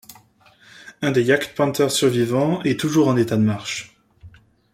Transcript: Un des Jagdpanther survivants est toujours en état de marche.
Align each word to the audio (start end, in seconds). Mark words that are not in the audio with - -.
Un 1.03 1.11
des 1.11 1.23
Jagdpanther 1.25 1.91
survivants 1.91 2.63
est 2.63 2.79
toujours 2.79 3.07
en 3.07 3.17
état 3.17 3.37
de 3.37 3.43
marche. 3.43 3.95